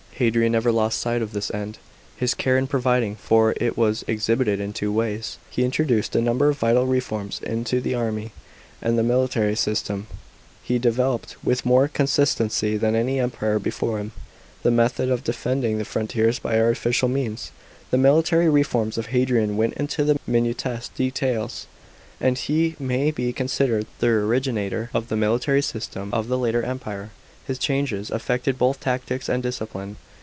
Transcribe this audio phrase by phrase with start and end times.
[0.15, 1.79] Hadrian never lost sight of this end.
[2.15, 6.21] His care in providing for it was exhibited in two ways: (1) he introduced a
[6.21, 8.31] number of vital reforms into the army,
[8.83, 10.15] and the military system; (2)
[10.61, 14.11] he developed, with more consistency than any Emperor before him,
[14.61, 17.45] the method of defending the frontiers by artificial means.§
[17.85, 17.87] 9.
[17.89, 21.65] The military reforms of Hadrian went into the minutest details,
[22.19, 27.09] and he may be considered the originator of the military system of the later Empire.
[27.47, 29.95] His changes affected both tactics and discipline.